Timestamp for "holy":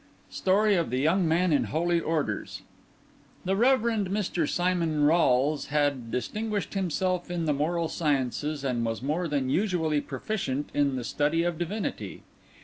1.65-1.99